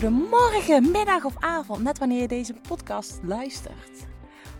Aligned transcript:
goedemorgen, 0.00 0.90
middag 0.90 1.24
of 1.24 1.34
avond, 1.38 1.82
net 1.82 1.98
wanneer 1.98 2.20
je 2.20 2.28
deze 2.28 2.54
podcast 2.68 3.20
luistert. 3.22 4.06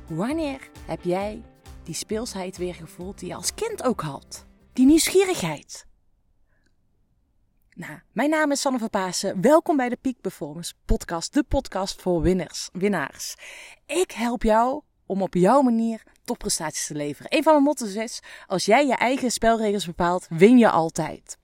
Wanneer 0.09 0.71
heb 0.87 1.03
jij 1.03 1.43
die 1.83 1.95
speelsheid 1.95 2.57
weer 2.57 2.75
gevoeld 2.75 3.19
die 3.19 3.29
je 3.29 3.35
als 3.35 3.55
kind 3.55 3.83
ook 3.83 4.01
had? 4.01 4.47
Die 4.73 4.87
nieuwsgierigheid. 4.87 5.87
Nou, 7.75 7.99
mijn 8.13 8.31
naam 8.31 8.51
is 8.51 8.61
Sanne 8.61 8.79
van. 8.79 9.41
Welkom 9.41 9.77
bij 9.77 9.89
de 9.89 9.97
Peak 9.97 10.21
Performance 10.21 10.75
Podcast, 10.85 11.35
de 11.35 11.43
podcast 11.43 12.03
voor 12.03 12.21
winners, 12.21 12.69
winnaars. 12.73 13.35
Ik 13.87 14.11
help 14.11 14.43
jou 14.43 14.83
om 15.07 15.23
op 15.23 15.35
jouw 15.35 15.61
manier 15.61 16.03
topprestaties 16.25 16.87
te 16.87 16.95
leveren. 16.95 17.37
Een 17.37 17.43
van 17.43 17.53
mijn 17.53 17.65
motto's 17.65 17.95
is: 17.95 18.23
als 18.47 18.65
jij 18.65 18.87
je 18.87 18.95
eigen 18.95 19.31
spelregels 19.31 19.87
bepaalt, 19.87 20.27
win 20.29 20.59
je 20.59 20.71
altijd. 20.71 21.39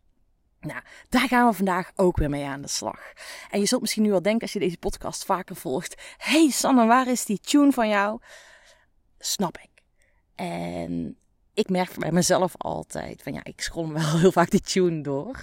Nou, 0.63 0.81
daar 1.09 1.29
gaan 1.29 1.49
we 1.49 1.55
vandaag 1.55 1.93
ook 1.97 2.17
weer 2.17 2.31
mee 2.31 2.45
aan 2.45 2.63
de 2.63 2.69
slag. 2.69 3.13
En 3.51 3.61
je 3.61 3.67
zult 3.67 3.81
misschien 3.81 4.03
nu 4.03 4.11
wel 4.11 4.23
denken 4.23 4.43
als 4.43 4.53
je 4.53 4.59
deze 4.59 4.79
podcast 4.79 5.25
vaker 5.25 5.57
volgt: 5.57 6.03
hey 6.17 6.51
Sanne, 6.51 6.87
waar 6.87 7.09
is 7.09 7.25
die 7.25 7.41
tune 7.41 7.73
van 7.73 7.89
jou? 7.89 8.21
Snap 9.19 9.59
ik. 9.59 9.71
En 10.35 11.17
ik 11.55 11.69
merk 11.69 11.99
bij 11.99 12.13
mezelf 12.13 12.55
altijd 12.57 13.23
van 13.23 13.33
ja, 13.33 13.41
ik 13.45 13.61
scroll 13.61 13.89
wel 13.89 14.19
heel 14.19 14.33
vaak 14.33 14.51
die 14.51 14.61
tune 14.61 15.03
door. 15.03 15.43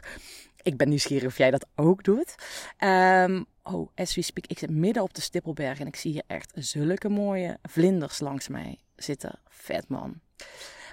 Ik 0.62 0.78
ben 0.78 0.90
nieuwsgierig 0.90 1.28
of 1.28 1.38
jij 1.38 1.52
dat 1.52 1.68
ook 1.76 2.04
doet. 2.04 2.36
Um, 2.80 3.46
oh, 3.64 3.90
as 3.96 4.16
we 4.16 4.22
speak, 4.22 4.46
ik 4.48 4.60
zit 4.60 4.70
midden 4.70 5.04
op 5.04 5.14
de 5.14 5.22
Stippelberg 5.22 5.80
en 5.80 5.88
ik 5.88 5.96
zie 5.96 6.12
hier 6.12 6.24
echt 6.28 6.52
zulke 6.56 7.10
mooie 7.10 7.58
vlinders 7.62 8.20
langs 8.20 8.48
mij 8.48 8.80
zitten. 8.96 9.40
Vet 9.48 9.88
man. 9.88 10.22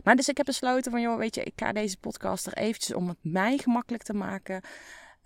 Maar 0.04 0.16
dus 0.16 0.28
ik 0.28 0.36
heb 0.36 0.46
besloten 0.46 0.90
van, 0.90 1.00
joh, 1.00 1.18
weet 1.18 1.34
je, 1.34 1.42
ik 1.42 1.52
ga 1.56 1.72
deze 1.72 1.98
podcast 1.98 2.46
er 2.46 2.52
eventjes 2.52 2.96
om 2.96 3.08
het 3.08 3.18
mij 3.20 3.58
gemakkelijk 3.58 4.02
te 4.02 4.14
maken. 4.14 4.62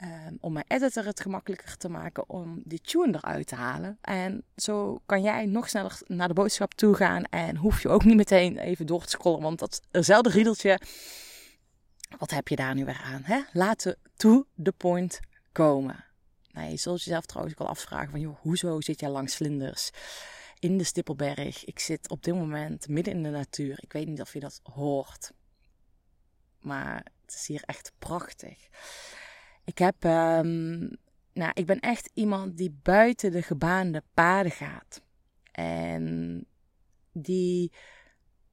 Um, 0.02 0.36
om 0.40 0.52
mijn 0.52 0.64
editor 0.68 1.04
het 1.04 1.20
gemakkelijker 1.20 1.76
te 1.76 1.88
maken 1.88 2.28
om 2.28 2.62
die 2.64 2.80
tune 2.80 3.16
eruit 3.16 3.46
te 3.46 3.54
halen. 3.54 3.98
En 4.00 4.44
zo 4.56 5.00
kan 5.06 5.22
jij 5.22 5.46
nog 5.46 5.68
sneller 5.68 5.98
naar 6.06 6.28
de 6.28 6.34
boodschap 6.34 6.74
toe 6.74 6.94
gaan. 6.94 7.24
En 7.24 7.56
hoef 7.56 7.82
je 7.82 7.88
ook 7.88 8.04
niet 8.04 8.16
meteen 8.16 8.58
even 8.58 8.86
door 8.86 9.04
te 9.04 9.10
scrollen. 9.10 9.40
Want 9.40 9.58
dat 9.58 9.80
eenzelfde 9.90 10.30
riedeltje. 10.30 10.80
Wat 12.18 12.30
heb 12.30 12.48
je 12.48 12.56
daar 12.56 12.74
nu 12.74 12.84
weer 12.84 13.00
aan? 13.04 13.22
Hè? 13.24 13.40
Laten 13.52 13.96
to 14.16 14.46
the 14.62 14.72
point 14.72 15.20
komen. 15.52 16.04
Nou, 16.52 16.70
je 16.70 16.76
zult 16.76 17.02
jezelf 17.02 17.26
trouwens 17.26 17.54
ook 17.54 17.62
wel 17.62 17.70
afvragen 17.70 18.10
van, 18.10 18.20
joh, 18.20 18.36
hoezo 18.40 18.80
zit 18.80 19.00
jij 19.00 19.08
langs 19.08 19.36
vlinders? 19.36 19.90
In 20.60 20.78
de 20.78 20.84
Stippelberg. 20.84 21.64
Ik 21.64 21.78
zit 21.78 22.10
op 22.10 22.22
dit 22.22 22.34
moment 22.34 22.88
midden 22.88 23.14
in 23.14 23.22
de 23.22 23.30
natuur. 23.30 23.78
Ik 23.82 23.92
weet 23.92 24.08
niet 24.08 24.20
of 24.20 24.32
je 24.32 24.40
dat 24.40 24.60
hoort. 24.62 25.32
Maar 26.60 27.06
het 27.24 27.34
is 27.34 27.46
hier 27.46 27.62
echt 27.64 27.92
prachtig. 27.98 28.68
Ik 29.64 29.78
heb. 29.78 30.04
Um, 30.04 30.96
nou, 31.32 31.50
ik 31.54 31.66
ben 31.66 31.80
echt 31.80 32.10
iemand 32.14 32.56
die 32.56 32.78
buiten 32.82 33.32
de 33.32 33.42
gebaande 33.42 34.02
paden 34.14 34.52
gaat. 34.52 35.00
En 35.52 36.46
die 37.12 37.72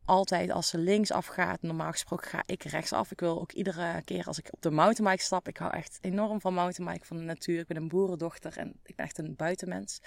altijd 0.05 0.51
als 0.51 0.67
ze 0.67 0.77
links 0.77 1.11
afgaat, 1.11 1.61
normaal 1.61 1.91
gesproken 1.91 2.27
ga 2.27 2.43
ik 2.45 2.63
rechtsaf. 2.63 3.11
Ik 3.11 3.19
wil 3.19 3.41
ook 3.41 3.51
iedere 3.51 4.01
keer 4.03 4.25
als 4.25 4.37
ik 4.37 4.47
op 4.51 4.61
de 4.61 4.71
mountainbike 4.71 5.23
stap. 5.23 5.47
Ik 5.47 5.57
hou 5.57 5.73
echt 5.73 5.97
enorm 6.01 6.41
van 6.41 6.53
mountainbike, 6.53 7.05
van 7.05 7.17
de 7.17 7.23
natuur. 7.23 7.59
Ik 7.59 7.67
ben 7.67 7.77
een 7.77 7.87
boerendochter 7.87 8.57
en 8.57 8.79
ik 8.83 8.95
ben 8.95 9.05
echt 9.05 9.17
een 9.17 9.35
buitenmens 9.35 9.99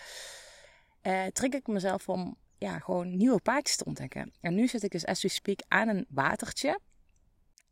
uh, 1.02 1.26
trek 1.26 1.54
ik 1.54 1.66
mezelf 1.66 2.08
om 2.08 2.36
ja, 2.58 2.78
gewoon 2.78 3.16
nieuwe 3.16 3.40
paadjes 3.40 3.76
te 3.76 3.84
ontdekken. 3.84 4.32
En 4.40 4.54
nu 4.54 4.68
zit 4.68 4.82
ik 4.82 4.90
dus, 4.90 5.06
as 5.06 5.22
we 5.22 5.28
speak, 5.28 5.60
aan 5.68 5.88
een 5.88 6.06
watertje. 6.08 6.80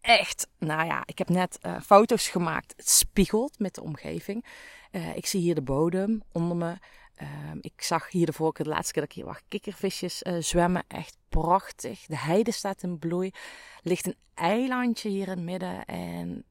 Echt, 0.01 0.49
nou 0.59 0.87
ja, 0.87 1.03
ik 1.07 1.19
heb 1.19 1.29
net 1.29 1.59
uh, 1.63 1.81
foto's 1.81 2.29
gemaakt. 2.29 2.75
Het 2.77 2.89
spiegelt 2.89 3.59
met 3.59 3.75
de 3.75 3.83
omgeving. 3.83 4.45
Uh, 4.93 5.17
ik 5.17 5.27
zie 5.27 5.41
hier 5.41 5.55
de 5.55 5.63
bodem 5.63 6.23
onder 6.33 6.57
me. 6.57 6.77
Uh, 7.23 7.29
ik 7.61 7.83
zag 7.83 8.11
hier 8.11 8.27
de 8.27 8.33
vorige 8.33 8.63
de 8.63 8.69
laatste 8.69 8.93
keer 8.93 9.03
dat 9.03 9.11
ik 9.11 9.17
hier 9.17 9.27
was, 9.27 9.41
kikkervisjes 9.49 10.19
zwemmen. 10.39 10.85
Echt 10.89 11.17
prachtig. 11.29 12.07
De 12.07 12.19
heide 12.19 12.51
staat 12.51 12.83
in 12.83 12.99
bloei. 12.99 13.29
Er 13.29 13.89
ligt 13.89 14.07
een 14.07 14.17
eilandje 14.35 15.09
hier 15.09 15.29
in 15.29 15.29
het 15.29 15.41
midden. 15.41 15.85
En 15.85 16.45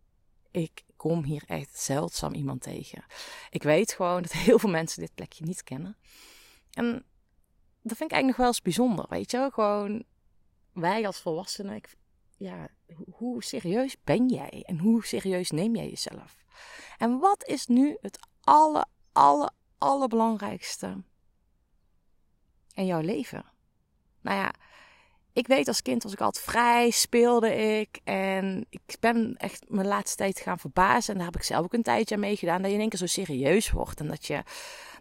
ik 0.51 0.83
kom 0.95 1.23
hier 1.23 1.43
echt 1.45 1.79
zeldzaam 1.79 2.33
iemand 2.33 2.61
tegen. 2.61 3.05
Ik 3.49 3.63
weet 3.63 3.93
gewoon 3.93 4.21
dat 4.21 4.31
heel 4.31 4.59
veel 4.59 4.69
mensen 4.69 5.01
dit 5.01 5.15
plekje 5.15 5.45
niet 5.45 5.63
kennen. 5.63 5.97
En 6.77 7.05
dat 7.81 7.97
vind 7.97 8.11
ik 8.11 8.15
eigenlijk 8.15 8.27
nog 8.27 8.37
wel 8.37 8.47
eens 8.47 8.61
bijzonder, 8.61 9.05
weet 9.09 9.31
je 9.31 9.49
Gewoon, 9.53 10.03
wij 10.73 11.05
als 11.05 11.21
volwassenen, 11.21 11.75
ik, 11.75 11.95
ja, 12.37 12.67
hoe 13.11 13.43
serieus 13.43 13.95
ben 14.03 14.27
jij? 14.27 14.63
En 14.65 14.79
hoe 14.79 15.05
serieus 15.05 15.51
neem 15.51 15.75
jij 15.75 15.89
jezelf? 15.89 16.37
En 16.97 17.19
wat 17.19 17.45
is 17.45 17.67
nu 17.67 17.97
het 18.01 18.19
alle, 18.41 18.85
alle, 19.11 19.51
allerbelangrijkste 19.77 21.03
in 22.73 22.85
jouw 22.85 23.01
leven? 23.01 23.45
Nou 24.21 24.37
ja, 24.37 24.53
ik 25.33 25.47
weet 25.47 25.67
als 25.67 25.81
kind 25.81 26.03
was 26.03 26.11
ik 26.11 26.21
altijd 26.21 26.43
vrij, 26.45 26.89
speelde 26.89 27.55
ik. 27.55 27.99
En 28.03 28.65
ik 28.69 28.97
ben 28.99 29.35
echt 29.37 29.65
mijn 29.67 29.87
laatste 29.87 30.17
tijd 30.17 30.39
gaan 30.39 30.59
verbazen. 30.59 31.11
En 31.11 31.17
daar 31.17 31.27
heb 31.31 31.35
ik 31.35 31.43
zelf 31.43 31.63
ook 31.63 31.73
een 31.73 31.83
tijdje 31.83 32.15
aan 32.15 32.21
meegedaan. 32.21 32.57
Dat 32.57 32.67
je 32.67 32.73
in 32.73 32.79
één 32.79 32.89
keer 32.89 32.99
zo 32.99 33.05
serieus 33.05 33.71
wordt. 33.71 33.99
En 33.99 34.07
dat 34.07 34.25
je 34.25 34.43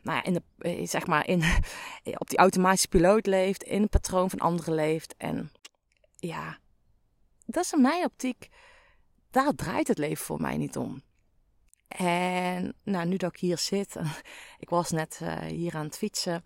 nou 0.06 0.18
ja, 0.18 0.24
in 0.24 0.32
de, 0.32 0.42
eh, 0.58 0.86
zeg 0.86 1.06
maar 1.06 1.26
in, 1.26 1.42
op 2.22 2.28
die 2.28 2.38
automatische 2.38 2.88
piloot 2.88 3.26
leeft. 3.26 3.62
In 3.62 3.82
een 3.82 3.88
patroon 3.88 4.30
van 4.30 4.38
anderen 4.38 4.74
leeft. 4.74 5.14
En 5.16 5.50
ja, 6.16 6.58
dat 7.46 7.64
is 7.64 7.72
in 7.72 7.80
mijn 7.80 8.04
optiek. 8.04 8.48
Daar 9.30 9.54
draait 9.54 9.88
het 9.88 9.98
leven 9.98 10.24
voor 10.24 10.40
mij 10.40 10.56
niet 10.56 10.76
om. 10.76 11.02
En 11.88 12.74
nou, 12.82 13.06
nu 13.06 13.16
dat 13.16 13.32
ik 13.32 13.40
hier 13.40 13.58
zit. 13.58 13.96
Ik 14.58 14.68
was 14.68 14.90
net 14.90 15.20
uh, 15.22 15.38
hier 15.38 15.74
aan 15.74 15.84
het 15.84 15.96
fietsen. 15.96 16.44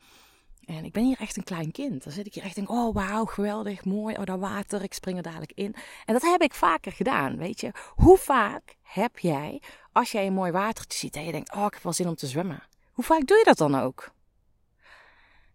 En 0.65 0.85
ik 0.85 0.93
ben 0.93 1.05
hier 1.05 1.21
echt 1.21 1.37
een 1.37 1.45
klein 1.45 1.71
kind. 1.71 2.05
Dan 2.05 2.13
zit 2.13 2.27
ik 2.27 2.35
hier 2.35 2.43
echt 2.43 2.57
en 2.57 2.65
denk, 2.65 2.79
oh 2.79 2.95
wauw, 2.95 3.25
geweldig, 3.25 3.85
mooi. 3.85 4.17
Oh, 4.17 4.25
dat 4.25 4.39
water, 4.39 4.83
ik 4.83 4.93
spring 4.93 5.17
er 5.17 5.23
dadelijk 5.23 5.53
in. 5.53 5.75
En 6.05 6.13
dat 6.13 6.23
heb 6.23 6.43
ik 6.43 6.55
vaker 6.55 6.93
gedaan, 6.93 7.37
weet 7.37 7.61
je. 7.61 7.73
Hoe 7.95 8.19
vaak 8.19 8.77
heb 8.83 9.19
jij, 9.19 9.63
als 9.93 10.13
jij 10.13 10.27
een 10.27 10.33
mooi 10.33 10.53
watertje 10.53 10.99
ziet 10.99 11.17
en 11.17 11.25
je 11.25 11.33
denkt, 11.33 11.55
oh, 11.55 11.65
ik 11.65 11.73
heb 11.73 11.83
wel 11.83 11.93
zin 11.93 12.09
om 12.09 12.15
te 12.15 12.27
zwemmen. 12.27 12.63
Hoe 13.01 13.09
vaak 13.09 13.27
doe 13.27 13.39
je 13.39 13.45
dat 13.45 13.59
dan 13.59 13.75
ook? 13.75 14.13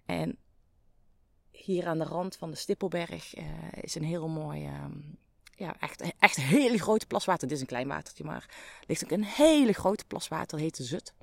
En 0.06 0.38
hier 1.52 1.88
aan 1.88 1.98
de 1.98 2.04
rand 2.04 2.36
van 2.36 2.52
de 2.52 2.56
Stippelberg 2.58 3.38
uh, 3.38 3.44
is 3.72 3.96
een 3.96 4.04
heel 4.04 4.28
mooi, 4.28 4.66
uh, 4.66 4.86
ja, 5.56 5.76
echt, 5.80 6.04
echt 6.20 6.36
hele 6.36 6.78
grote 6.78 7.06
plaswater. 7.06 7.48
Dit 7.48 7.56
is 7.56 7.62
een 7.62 7.68
klein 7.68 7.88
watertje, 7.88 8.24
maar 8.24 8.50
ligt 8.88 9.04
ook 9.04 9.12
een 9.12 9.24
hele 9.24 9.74
grote 9.74 10.06
plaswater, 10.06 10.60
heet 10.60 10.78
de 10.78 10.84
Zut. 10.84 11.14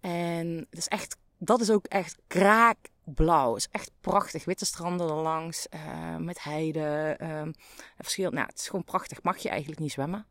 En 0.00 0.66
het 0.70 0.78
is 0.78 0.88
echt, 0.88 1.16
dat 1.38 1.60
is 1.60 1.70
ook 1.70 1.86
echt 1.86 2.16
kraakblauw. 2.26 3.54
Het 3.54 3.62
is 3.62 3.68
echt 3.70 3.90
prachtig. 4.00 4.44
Witte 4.44 4.64
stranden 4.64 5.08
erlangs, 5.08 5.66
uh, 5.74 6.16
met 6.16 6.42
heide. 6.42 7.16
Um, 7.20 7.54
verschil, 7.96 8.30
nou, 8.30 8.46
het 8.46 8.58
is 8.58 8.66
gewoon 8.66 8.84
prachtig. 8.84 9.22
Mag 9.22 9.38
je 9.38 9.48
eigenlijk 9.48 9.80
niet 9.80 9.92
zwemmen. 9.92 10.26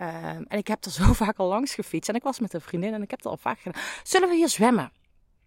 Um, 0.00 0.44
en 0.48 0.58
ik 0.58 0.66
heb 0.66 0.84
er 0.84 0.90
zo 1.00 1.12
vaak 1.12 1.38
al 1.38 1.48
langs 1.48 1.74
gefietst. 1.74 2.08
En 2.08 2.14
ik 2.14 2.22
was 2.22 2.40
met 2.40 2.54
een 2.54 2.60
vriendin 2.60 2.94
en 2.94 3.02
ik 3.02 3.10
heb 3.10 3.24
er 3.24 3.30
al 3.30 3.36
vaak 3.36 3.60
gedaan. 3.60 3.82
Zullen 4.02 4.28
we 4.28 4.34
hier 4.34 4.48
zwemmen? 4.48 4.92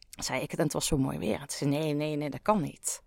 Zei 0.10 0.42
ik 0.42 0.52
het 0.52 0.60
en 0.60 0.66
het 0.66 0.74
was 0.74 0.86
zo 0.86 0.98
mooi 0.98 1.18
weer. 1.18 1.40
Ze 1.40 1.58
zei, 1.58 1.70
nee, 1.70 1.94
nee, 1.94 2.16
nee, 2.16 2.30
dat 2.30 2.42
kan 2.42 2.62
niet. 2.62 3.02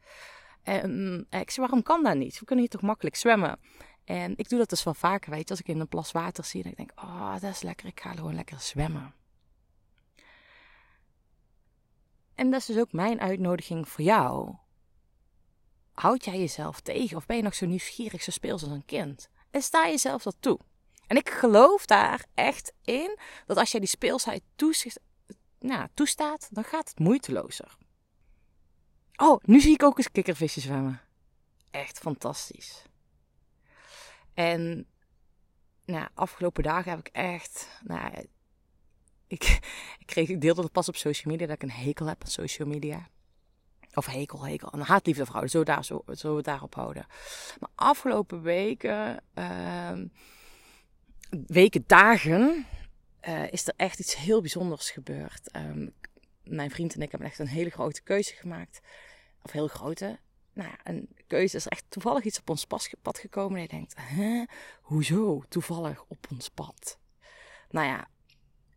Um, 0.65 1.19
ik 1.19 1.51
zei, 1.51 1.67
waarom 1.67 1.83
kan 1.83 2.03
dat 2.03 2.17
niet? 2.17 2.39
We 2.39 2.45
kunnen 2.45 2.65
hier 2.65 2.73
toch 2.73 2.83
makkelijk 2.83 3.17
zwemmen? 3.17 3.59
En 4.05 4.33
ik 4.37 4.49
doe 4.49 4.59
dat 4.59 4.69
dus 4.69 4.85
wel 4.85 4.95
vaker, 4.95 5.31
weet 5.31 5.43
je. 5.43 5.51
Als 5.51 5.61
ik 5.61 5.69
in 5.69 5.81
een 5.81 5.89
plas 5.89 6.13
water 6.13 6.45
zie 6.45 6.65
en 6.65 6.71
ik 6.71 6.77
denk, 6.77 6.93
oh, 6.97 7.33
dat 7.33 7.51
is 7.51 7.63
lekker. 7.63 7.87
Ik 7.87 8.01
ga 8.01 8.13
gewoon 8.13 8.35
lekker 8.35 8.61
zwemmen. 8.61 9.15
En 12.35 12.51
dat 12.51 12.61
is 12.61 12.67
dus 12.67 12.79
ook 12.79 12.93
mijn 12.93 13.21
uitnodiging 13.21 13.89
voor 13.89 14.05
jou. 14.05 14.55
Houd 15.93 16.25
jij 16.25 16.39
jezelf 16.39 16.81
tegen 16.81 17.17
of 17.17 17.27
ben 17.27 17.37
je 17.37 17.43
nog 17.43 17.55
zo 17.55 17.67
nieuwsgierig, 17.67 18.23
zo 18.23 18.31
speels 18.31 18.63
als 18.63 18.73
een 18.73 18.85
kind? 18.85 19.29
En 19.51 19.63
sta 19.63 19.87
jezelf 19.89 20.23
dat 20.23 20.37
toe. 20.41 20.59
En 21.07 21.17
ik 21.17 21.31
geloof 21.31 21.87
daar 21.87 22.25
echt 22.35 22.73
in 22.83 23.19
dat 23.47 23.57
als 23.57 23.71
jij 23.71 23.81
die 23.81 23.89
speelsheid 23.89 24.43
nou, 25.59 25.89
toestaat, 25.95 26.49
dan 26.51 26.65
gaat 26.65 26.89
het 26.89 26.99
moeitelozer. 26.99 27.77
Oh, 29.17 29.43
nu 29.45 29.61
zie 29.61 29.73
ik 29.73 29.83
ook 29.83 29.99
eens 29.99 30.11
kikkervisjes 30.11 30.65
zwemmen. 30.65 31.01
Echt 31.71 31.99
fantastisch. 31.99 32.83
En 34.35 34.87
nou, 35.85 36.09
afgelopen 36.15 36.63
dagen 36.63 36.91
heb 36.91 36.99
ik 36.99 37.09
echt. 37.09 37.69
Nou, 37.85 38.29
ik, 39.27 39.59
kreeg, 40.05 40.29
ik 40.29 40.41
deelde 40.41 40.63
het 40.63 40.73
pas 40.73 40.89
op 40.89 40.97
social 40.97 41.33
media 41.33 41.47
dat 41.47 41.57
ik 41.57 41.63
een 41.63 41.85
hekel 41.85 42.07
heb 42.07 42.23
aan 42.23 42.31
social 42.31 42.69
media. 42.69 43.09
Of 43.95 44.07
hekel, 44.07 44.47
hekel. 44.47 44.69
Een 44.73 44.81
haatliefde 44.81 45.27
vrouw. 45.27 45.47
Zo, 45.47 45.63
daar, 45.63 45.87
we 46.07 46.29
het 46.29 46.45
daarop 46.45 46.75
houden. 46.75 47.07
Maar 47.59 47.71
afgelopen 47.75 48.43
weken. 48.43 49.23
Uh, 49.35 49.93
weken, 51.47 51.85
dagen, 51.87 52.67
uh, 53.29 53.53
is 53.53 53.67
er 53.67 53.75
echt 53.77 53.99
iets 53.99 54.17
heel 54.17 54.41
bijzonders 54.41 54.91
gebeurd. 54.91 55.57
Um, 55.57 55.95
mijn 56.45 56.71
vriend 56.71 56.95
en 56.95 57.03
ik 57.03 57.11
hebben 57.11 57.29
echt 57.29 57.39
een 57.39 57.49
hele 57.49 57.71
grote 57.71 58.03
keuze 58.03 58.35
gemaakt. 58.35 58.81
Of 59.43 59.51
heel 59.51 59.69
grote. 59.69 60.19
Nou 60.53 60.69
ja, 60.69 60.79
een 60.85 61.09
keuze 61.27 61.57
is 61.57 61.67
echt 61.67 61.85
toevallig 61.89 62.25
iets 62.25 62.39
op 62.39 62.51
ons 62.51 62.67
pad 63.03 63.19
gekomen. 63.19 63.57
En 63.57 63.63
je 63.63 63.69
denkt, 63.69 63.95
hè, 63.97 64.45
hoezo 64.81 65.43
toevallig 65.49 66.05
op 66.09 66.27
ons 66.31 66.49
pad? 66.49 66.99
Nou 67.71 67.87
ja, 67.87 68.09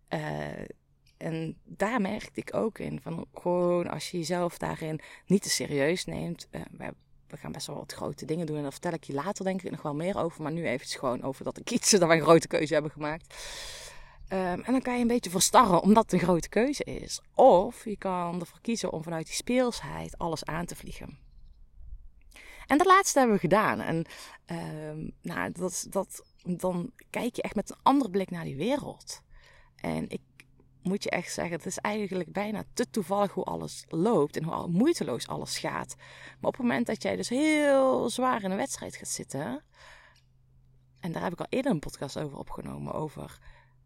uh, 0.09 0.65
en 1.17 1.57
daar 1.63 2.01
merkte 2.01 2.39
ik 2.39 2.53
ook 2.55 2.79
in. 2.79 3.01
Van 3.01 3.27
gewoon 3.33 3.87
als 3.87 4.11
je 4.11 4.17
jezelf 4.17 4.57
daarin 4.57 5.01
niet 5.25 5.41
te 5.41 5.49
serieus 5.49 6.05
neemt. 6.05 6.47
Uh, 6.51 6.61
we, 6.71 6.93
we, 7.29 7.37
gaan 7.37 7.51
best 7.51 7.67
wel 7.67 7.75
wat 7.75 7.93
grote 7.93 8.25
dingen 8.25 8.45
doen. 8.45 8.55
En 8.55 8.61
daar 8.61 8.71
vertel 8.71 8.93
ik 8.93 9.03
je 9.03 9.13
later 9.13 9.45
denk 9.45 9.61
ik 9.61 9.71
nog 9.71 9.81
wel 9.81 9.95
meer 9.95 10.17
over. 10.17 10.43
Maar 10.43 10.51
nu 10.51 10.67
even 10.67 10.87
gewoon 10.87 11.23
over 11.23 11.43
dat 11.43 11.57
ik 11.57 11.65
kiezen 11.65 11.99
dat 11.99 12.09
we 12.09 12.15
een 12.15 12.21
grote 12.21 12.47
keuze 12.47 12.73
hebben 12.73 12.91
gemaakt. 12.91 13.35
Um, 14.33 14.37
en 14.37 14.71
dan 14.71 14.81
kan 14.81 14.95
je 14.95 15.01
een 15.01 15.07
beetje 15.07 15.29
verstarren 15.29 15.81
omdat 15.81 16.03
het 16.03 16.13
een 16.13 16.27
grote 16.27 16.49
keuze 16.49 16.83
is. 16.83 17.21
Of 17.35 17.85
je 17.85 17.97
kan 17.97 18.39
ervoor 18.39 18.61
kiezen 18.61 18.91
om 18.91 19.03
vanuit 19.03 19.25
die 19.25 19.35
speelsheid 19.35 20.17
alles 20.17 20.45
aan 20.45 20.65
te 20.65 20.75
vliegen. 20.75 21.17
En 22.67 22.77
dat 22.77 22.87
laatste 22.87 23.19
hebben 23.19 23.35
we 23.35 23.41
gedaan. 23.41 23.79
En 23.79 24.05
um, 24.45 25.11
nou, 25.21 25.51
dat, 25.51 25.85
dat, 25.89 26.23
dan 26.43 26.91
kijk 27.09 27.35
je 27.35 27.41
echt 27.41 27.55
met 27.55 27.69
een 27.69 27.77
andere 27.83 28.09
blik 28.09 28.31
naar 28.31 28.43
die 28.43 28.55
wereld. 28.55 29.21
En 29.75 30.09
ik 30.09 30.21
moet 30.81 31.03
je 31.03 31.09
echt 31.09 31.33
zeggen, 31.33 31.55
het 31.55 31.65
is 31.65 31.77
eigenlijk 31.77 32.31
bijna 32.31 32.63
te 32.73 32.89
toevallig 32.89 33.31
hoe 33.31 33.43
alles 33.43 33.85
loopt 33.87 34.37
en 34.37 34.43
hoe 34.43 34.67
moeiteloos 34.67 35.27
alles 35.27 35.57
gaat. 35.57 35.95
Maar 35.97 36.49
op 36.49 36.57
het 36.57 36.61
moment 36.61 36.87
dat 36.87 37.01
jij 37.01 37.15
dus 37.15 37.29
heel 37.29 38.09
zwaar 38.09 38.43
in 38.43 38.51
een 38.51 38.57
wedstrijd 38.57 38.95
gaat 38.95 39.07
zitten, 39.07 39.63
en 40.99 41.11
daar 41.11 41.23
heb 41.23 41.31
ik 41.31 41.39
al 41.39 41.45
eerder 41.49 41.71
een 41.71 41.79
podcast 41.79 42.19
over 42.19 42.37
opgenomen, 42.37 42.93
over 42.93 43.39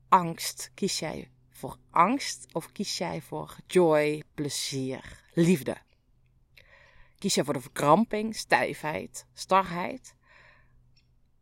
angst. 0.10 0.72
Kies 0.74 1.00
jij 1.00 1.32
voor 1.50 1.78
angst 1.90 2.54
of 2.54 2.72
kies 2.72 2.98
jij 2.98 3.22
voor 3.22 3.56
joy, 3.68 4.24
plezier, 4.34 5.24
liefde? 5.34 5.78
Kies 7.18 7.36
jij 7.36 7.44
voor 7.44 7.54
de 7.54 7.62
verkramping, 7.62 8.36
stijfheid, 8.36 9.26
starheid? 9.34 10.16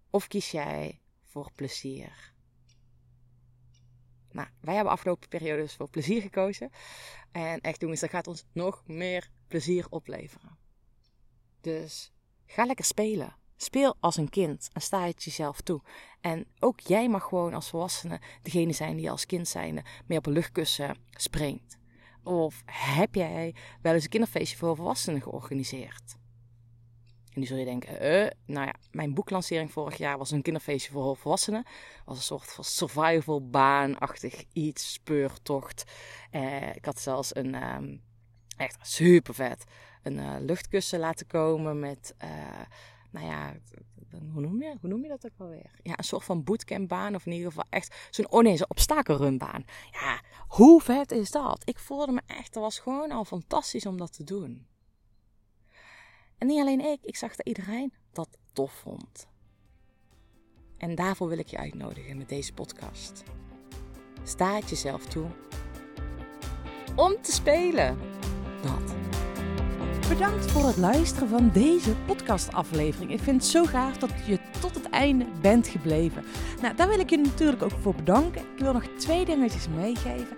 Of 0.09 0.27
kies 0.27 0.51
jij 0.51 1.01
voor 1.25 1.51
plezier, 1.56 2.31
nou, 4.33 4.48
wij 4.60 4.75
hebben 4.75 4.94
afgelopen 4.94 5.28
periode 5.28 5.62
dus 5.62 5.75
voor 5.75 5.89
plezier 5.89 6.22
gekozen. 6.22 6.69
En 7.31 7.62
echt 7.62 7.81
jongens, 7.81 8.00
dat 8.00 8.10
gaat 8.10 8.28
ons 8.28 8.45
nog 8.54 8.83
meer 8.86 9.30
plezier 9.48 9.86
opleveren. 9.89 10.57
Dus 11.62 12.12
ga 12.45 12.66
lekker 12.66 12.86
spelen. 12.86 13.36
Speel 13.57 13.95
als 14.00 14.18
een 14.18 14.30
kind 14.30 14.69
en 14.74 14.81
sta 14.81 15.06
het 15.06 15.24
jezelf 15.24 15.62
toe. 15.62 15.81
En 16.22 16.48
ook 16.60 16.80
jij 16.80 17.10
mag 17.10 17.24
gewoon 17.24 17.54
als 17.54 17.69
volwassene 17.69 18.22
degene 18.42 18.74
zijn 18.74 18.98
die 18.98 19.12
als 19.12 19.25
kind 19.25 19.48
zijnde 19.48 19.83
mee 20.06 20.18
op 20.18 20.25
een 20.25 20.33
luchtkussen 20.33 20.98
springt. 21.12 21.78
Of 22.24 22.62
heb 22.66 23.16
jij 23.16 23.56
wel 23.81 23.94
eens 23.94 24.04
een 24.04 24.10
kinderfeestje 24.10 24.57
voor 24.57 24.75
volwassenen 24.75 25.22
georganiseerd? 25.22 26.16
En 27.33 27.39
nu 27.39 27.45
zul 27.45 27.57
je 27.57 27.66
denken, 27.66 27.94
uh, 27.94 28.30
nou 28.45 28.66
ja, 28.66 28.74
mijn 28.92 29.13
boeklancering 29.13 29.72
vorig 29.72 29.98
jaar 29.98 30.18
was 30.18 30.31
een 30.31 30.42
kinderfeestje 30.42 30.92
voor 30.92 31.18
volwassenen. 31.18 31.66
was 32.06 32.18
een 32.18 32.24
soort 32.24 32.54
van 32.54 32.63
survival 32.63 33.50
baanachtig 33.50 34.44
iets, 34.54 34.94
speurtocht. 34.94 35.83
Uh, 36.31 36.75
ik 36.75 36.86
had 36.86 37.00
zelfs 37.00 37.36
een, 37.36 37.75
um, 37.75 38.01
echt 38.57 38.78
super 38.81 39.33
vet, 39.33 39.63
een 40.04 40.18
uh, 40.18 40.36
luchtkussen 40.39 41.00
laten 41.00 41.28
komen 41.28 41.80
met, 41.80 42.16
uh, 42.24 42.30
nou 43.12 43.25
ja, 43.25 43.54
hoe 44.33 44.42
noem, 44.42 44.62
je, 44.62 44.78
hoe 44.81 44.89
noem 44.89 45.04
je 45.04 45.10
dat 45.10 45.25
ook 45.25 45.38
alweer? 45.38 45.72
Ja, 45.83 45.98
een 45.98 46.04
soort 46.04 46.24
van 46.24 46.44
bootcampbaan 46.44 47.16
of 47.16 47.25
in 47.25 47.31
ieder 47.31 47.48
geval 47.48 47.68
echt 47.69 48.07
zo'n, 48.10 48.31
oh 48.31 48.44
nee, 48.44 48.57
zo'n 48.57 48.69
obstakelrunbaan. 48.69 49.66
Ja, 49.92 50.22
hoe 50.48 50.81
vet 50.81 51.12
is 51.12 51.31
dat? 51.31 51.62
Ik 51.66 51.80
voelde 51.80 52.12
me 52.12 52.22
echt, 52.25 52.54
dat 52.54 52.63
was 52.63 52.80
gewoon 52.80 53.12
al 53.12 53.25
fantastisch 53.25 53.86
om 53.86 53.98
dat 53.98 54.13
te 54.13 54.24
doen. 54.24 54.66
En 56.42 56.48
niet 56.48 56.60
alleen 56.60 56.80
ik, 56.80 57.00
ik 57.02 57.16
zag 57.16 57.36
dat 57.36 57.48
iedereen 57.48 57.94
dat 58.12 58.30
tof 58.54 58.72
vond. 58.72 59.28
En 60.78 60.96
daarvoor 60.96 61.28
wil 61.28 61.38
ik 61.38 61.48
je 61.48 61.58
uitnodigen 61.58 62.18
met 62.18 62.30
deze 62.30 62.54
podcast. 62.54 63.24
Sta 64.24 64.60
jezelf 64.60 65.06
toe 65.06 65.26
om 66.96 67.16
te 67.22 67.32
spelen. 67.32 67.98
Dat. 68.62 68.96
Bedankt 70.10 70.52
voor 70.52 70.68
het 70.68 70.78
luisteren 70.78 71.30
van 71.30 71.50
deze 71.54 71.96
podcastaflevering. 72.06 73.12
Ik 73.12 73.20
vind 73.20 73.42
het 73.42 73.52
zo 73.52 73.66
gaaf 73.66 73.98
dat 73.98 74.12
je 74.26 74.40
tot 74.60 74.76
het 74.76 74.90
einde 74.90 75.26
bent 75.42 75.68
gebleven. 75.68 76.24
Nou, 76.62 76.76
daar 76.76 76.88
wil 76.88 77.00
ik 77.00 77.10
je 77.10 77.18
natuurlijk 77.18 77.64
ook 77.64 77.80
voor 77.82 77.96
bedanken. 77.96 78.42
Ik 78.42 78.60
wil 78.60 78.74
nog 78.74 78.86
twee 78.98 79.26
dingetjes 79.26 79.68
meegeven. 79.68 80.38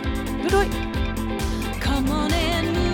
Come 1.79 2.09
on 2.09 2.31
and 2.33 2.73
move. 2.73 2.90